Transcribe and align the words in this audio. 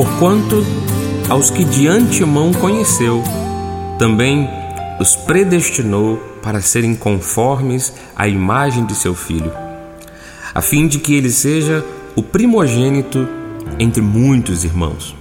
Porquanto 0.00 0.64
aos 1.28 1.50
que 1.50 1.62
de 1.62 1.86
antemão 1.86 2.54
conheceu, 2.54 3.22
também 3.98 4.48
os 4.98 5.14
predestinou 5.14 6.16
para 6.42 6.62
serem 6.62 6.94
conformes 6.94 7.92
à 8.16 8.26
imagem 8.26 8.86
de 8.86 8.94
seu 8.94 9.14
filho, 9.14 9.52
a 10.54 10.62
fim 10.62 10.88
de 10.88 10.98
que 11.00 11.14
ele 11.14 11.30
seja 11.30 11.84
o 12.16 12.22
primogênito 12.22 13.28
entre 13.78 14.00
muitos 14.00 14.64
irmãos. 14.64 15.14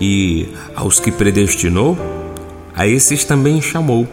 E 0.00 0.48
aos 0.76 1.00
que 1.00 1.10
predestinou, 1.10 1.98
a 2.72 2.86
esses 2.86 3.24
também 3.24 3.60
chamou. 3.60 4.06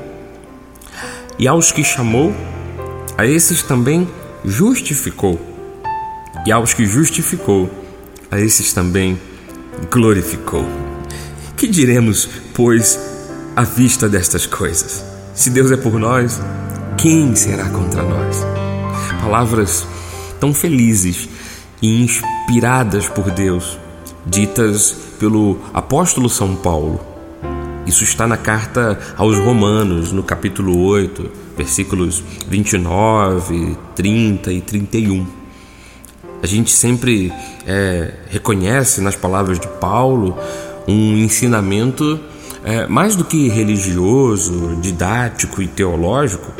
E 1.37 1.47
aos 1.47 1.71
que 1.71 1.83
chamou, 1.83 2.33
a 3.15 3.27
esses 3.27 3.61
também 3.61 4.07
justificou. 4.43 5.39
E 6.43 6.51
aos 6.51 6.73
que 6.73 6.87
justificou, 6.87 7.69
a 8.31 8.39
esses 8.39 8.73
também 8.73 9.19
glorificou. 9.89 10.65
Que 11.55 11.67
diremos, 11.67 12.27
pois, 12.53 12.99
à 13.55 13.63
vista 13.63 14.09
destas 14.09 14.45
coisas? 14.45 15.03
Se 15.33 15.49
Deus 15.49 15.71
é 15.71 15.77
por 15.77 15.97
nós, 15.99 16.41
quem 16.97 17.35
será 17.35 17.69
contra 17.69 18.03
nós? 18.03 18.45
Palavras 19.21 19.87
tão 20.39 20.53
felizes 20.53 21.29
e 21.81 22.03
inspiradas 22.03 23.07
por 23.07 23.31
Deus, 23.31 23.77
ditas 24.25 24.95
pelo 25.19 25.59
apóstolo 25.73 26.29
São 26.29 26.55
Paulo. 26.55 26.99
Isso 27.85 28.03
está 28.03 28.27
na 28.27 28.37
carta 28.37 28.99
aos 29.17 29.37
Romanos, 29.37 30.11
no 30.11 30.23
capítulo 30.23 30.79
8, 30.83 31.31
versículos 31.57 32.23
29, 32.47 33.77
30 33.95 34.53
e 34.53 34.61
31. 34.61 35.40
A 36.41 36.47
gente 36.47 36.71
sempre 36.71 37.31
é, 37.67 38.13
reconhece 38.29 39.01
nas 39.01 39.15
palavras 39.15 39.59
de 39.59 39.67
Paulo 39.67 40.37
um 40.87 41.17
ensinamento 41.17 42.19
é, 42.63 42.87
mais 42.87 43.15
do 43.15 43.23
que 43.23 43.47
religioso, 43.47 44.77
didático 44.81 45.61
e 45.61 45.67
teológico, 45.67 46.51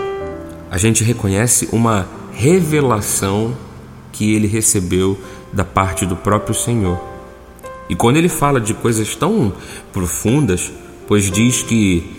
a 0.70 0.78
gente 0.78 1.04
reconhece 1.04 1.70
uma 1.72 2.08
revelação 2.32 3.56
que 4.12 4.34
ele 4.34 4.48
recebeu 4.48 5.18
da 5.52 5.64
parte 5.64 6.06
do 6.06 6.16
próprio 6.16 6.56
Senhor. 6.56 7.00
E 7.90 7.96
quando 7.96 8.18
ele 8.18 8.30
fala 8.30 8.60
de 8.60 8.74
coisas 8.74 9.16
tão 9.16 9.54
profundas, 9.92 10.72
pois 11.08 11.30
diz 11.30 11.62
que 11.62 12.10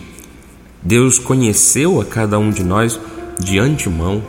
Deus 0.82 1.18
conheceu 1.18 2.00
a 2.00 2.04
cada 2.04 2.38
um 2.38 2.50
de 2.50 2.62
nós 2.62 3.00
de 3.38 3.58
antemão, 3.58 4.22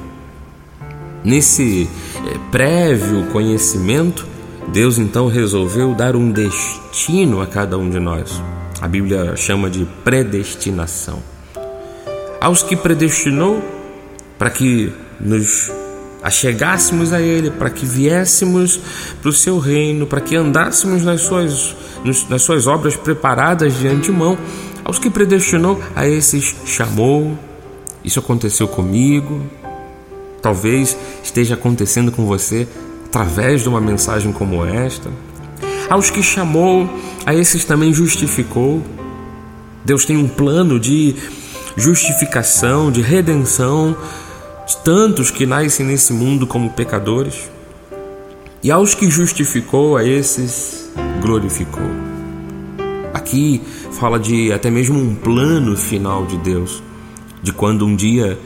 nesse 1.23 1.89
é, 2.27 2.37
prévio 2.51 3.27
conhecimento, 3.31 4.27
Deus 4.71 4.97
então 4.97 5.27
resolveu 5.27 5.93
dar 5.93 6.15
um 6.15 6.31
destino 6.31 7.41
a 7.41 7.47
cada 7.47 7.77
um 7.77 7.89
de 7.89 7.99
nós. 7.99 8.41
A 8.81 8.87
Bíblia 8.87 9.35
chama 9.35 9.69
de 9.69 9.85
predestinação. 10.03 11.19
Aos 12.41 12.63
que 12.63 12.75
predestinou 12.75 13.63
para 14.37 14.49
que 14.49 14.91
nos 15.19 15.71
achegássemos 16.21 17.13
a 17.13 17.21
Ele, 17.21 17.51
para 17.51 17.69
que 17.69 17.85
viéssemos 17.85 18.79
para 19.21 19.29
o 19.29 19.33
seu 19.33 19.59
reino, 19.59 20.07
para 20.07 20.21
que 20.21 20.35
andássemos 20.35 21.03
nas 21.03 21.21
suas, 21.21 21.75
nas 22.29 22.41
suas 22.41 22.65
obras 22.65 22.95
preparadas 22.95 23.77
de 23.77 23.87
antemão, 23.87 24.37
aos 24.83 24.99
que 24.99 25.09
predestinou, 25.09 25.81
a 25.95 26.07
esses 26.07 26.55
chamou. 26.65 27.37
Isso 28.03 28.19
aconteceu 28.19 28.67
comigo, 28.67 29.41
talvez 30.43 30.95
esteja 31.23 31.55
acontecendo 31.55 32.11
com 32.11 32.25
você 32.25 32.67
através 33.05 33.61
de 33.61 33.69
uma 33.69 33.79
mensagem 33.79 34.33
como 34.33 34.65
esta. 34.65 35.09
Aos 35.89 36.09
que 36.09 36.21
chamou, 36.21 36.89
a 37.25 37.33
esses 37.33 37.63
também 37.63 37.93
justificou. 37.93 38.83
Deus 39.85 40.05
tem 40.05 40.17
um 40.17 40.27
plano 40.27 40.79
de 40.79 41.15
justificação, 41.77 42.91
de 42.91 43.01
redenção 43.01 43.95
de 44.67 44.77
tantos 44.77 45.31
que 45.31 45.45
nascem 45.45 45.85
nesse 45.85 46.11
mundo 46.11 46.45
como 46.45 46.69
pecadores. 46.71 47.49
E 48.61 48.71
aos 48.71 48.93
que 48.93 49.09
justificou, 49.09 49.97
a 49.97 50.03
esses 50.05 50.91
glorificou. 51.21 51.83
Aqui 53.13 53.61
fala 53.91 54.19
de 54.19 54.51
até 54.51 54.69
mesmo 54.69 54.99
um 54.99 55.15
plano 55.15 55.77
final 55.77 56.25
de 56.25 56.37
Deus, 56.37 56.81
de 57.41 57.53
quando 57.53 57.85
um 57.85 57.95
dia 57.95 58.37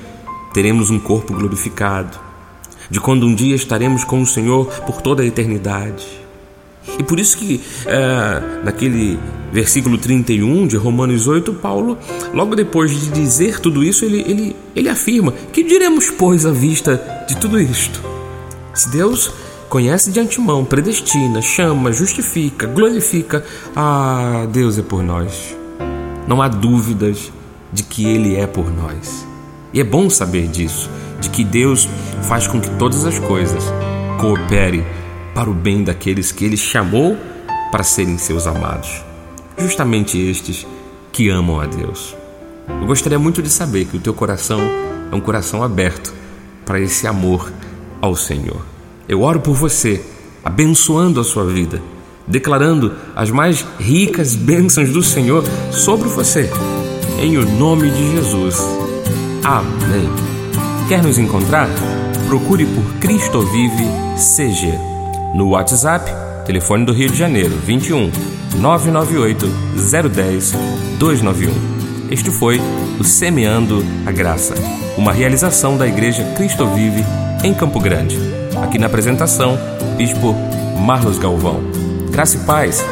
teremos 0.53 0.89
um 0.89 0.99
corpo 0.99 1.33
glorificado, 1.33 2.17
de 2.89 2.99
quando 2.99 3.25
um 3.25 3.35
dia 3.35 3.55
estaremos 3.55 4.03
com 4.03 4.21
o 4.21 4.25
Senhor 4.25 4.67
por 4.85 5.01
toda 5.01 5.23
a 5.23 5.25
eternidade. 5.25 6.05
E 6.97 7.03
por 7.03 7.19
isso 7.19 7.37
que 7.37 7.61
é, 7.85 8.63
naquele 8.63 9.19
versículo 9.51 9.97
31 9.97 10.67
de 10.67 10.77
Romanos 10.77 11.27
8, 11.27 11.53
Paulo, 11.55 11.97
logo 12.33 12.55
depois 12.55 12.91
de 12.91 13.09
dizer 13.11 13.59
tudo 13.59 13.83
isso, 13.83 14.05
ele, 14.05 14.21
ele, 14.21 14.55
ele 14.75 14.89
afirma: 14.89 15.33
Que 15.51 15.63
diremos, 15.63 16.09
pois, 16.09 16.45
à 16.45 16.51
vista 16.51 16.99
de 17.27 17.35
tudo 17.37 17.59
isto? 17.59 18.01
Se 18.73 18.89
Deus 18.89 19.31
conhece 19.69 20.11
de 20.11 20.19
antemão, 20.19 20.63
predestina, 20.63 21.41
chama, 21.41 21.91
justifica, 21.91 22.67
glorifica, 22.67 23.43
ah, 23.75 24.47
Deus 24.51 24.77
é 24.77 24.81
por 24.81 25.03
nós. 25.03 25.55
Não 26.27 26.41
há 26.41 26.47
dúvidas 26.47 27.31
de 27.71 27.83
que 27.83 28.05
Ele 28.05 28.35
é 28.35 28.47
por 28.47 28.71
nós. 28.71 29.25
E 29.73 29.79
é 29.79 29.83
bom 29.83 30.09
saber 30.09 30.47
disso, 30.47 30.89
de 31.19 31.29
que 31.29 31.43
Deus 31.43 31.87
faz 32.23 32.47
com 32.47 32.59
que 32.59 32.69
todas 32.71 33.05
as 33.05 33.19
coisas 33.19 33.63
cooperem 34.19 34.85
para 35.33 35.49
o 35.49 35.53
bem 35.53 35.83
daqueles 35.83 36.31
que 36.31 36.45
Ele 36.45 36.57
chamou 36.57 37.17
para 37.71 37.83
serem 37.83 38.17
seus 38.17 38.47
amados, 38.47 39.03
justamente 39.57 40.17
estes 40.17 40.65
que 41.11 41.29
amam 41.29 41.59
a 41.59 41.65
Deus. 41.65 42.15
Eu 42.67 42.87
gostaria 42.87 43.19
muito 43.19 43.41
de 43.41 43.49
saber 43.49 43.85
que 43.85 43.97
o 43.97 43.99
teu 43.99 44.13
coração 44.13 44.59
é 45.11 45.15
um 45.15 45.21
coração 45.21 45.63
aberto 45.63 46.13
para 46.65 46.79
esse 46.79 47.07
amor 47.07 47.51
ao 48.01 48.15
Senhor. 48.15 48.61
Eu 49.07 49.21
oro 49.21 49.39
por 49.39 49.55
você, 49.55 50.03
abençoando 50.43 51.19
a 51.19 51.23
sua 51.23 51.45
vida, 51.45 51.81
declarando 52.27 52.93
as 53.15 53.31
mais 53.31 53.65
ricas 53.79 54.35
bênçãos 54.35 54.89
do 54.89 55.01
Senhor 55.01 55.43
sobre 55.71 56.09
você. 56.09 56.49
Em 57.21 57.37
o 57.37 57.45
nome 57.57 57.89
de 57.89 58.11
Jesus. 58.11 58.57
Amém. 59.47 60.09
Quer 60.89 61.01
nos 61.01 61.17
encontrar? 61.17 61.69
Procure 62.27 62.65
por 62.65 62.83
Cristo 62.99 63.43
Vive 63.43 63.85
CG 64.17 64.77
no 65.33 65.51
WhatsApp, 65.51 66.11
telefone 66.45 66.83
do 66.83 66.91
Rio 66.91 67.09
de 67.09 67.17
Janeiro, 67.17 67.55
21 67.63 68.11
998 68.57 69.47
010 70.09 70.51
291. 70.99 72.11
Este 72.11 72.29
foi 72.29 72.59
o 72.99 73.05
Semeando 73.05 73.81
a 74.05 74.11
Graça, 74.11 74.53
uma 74.97 75.13
realização 75.13 75.77
da 75.77 75.87
Igreja 75.87 76.25
Cristo 76.35 76.67
Vive 76.67 77.05
em 77.41 77.53
Campo 77.53 77.79
Grande. 77.79 78.17
Aqui 78.61 78.77
na 78.77 78.87
apresentação, 78.87 79.57
Bispo 79.95 80.35
Marlos 80.77 81.17
Galvão. 81.17 81.61
Graça 82.11 82.35
e 82.35 82.39
paz. 82.41 82.85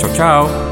Tchau, 0.00 0.12
tchau. 0.12 0.69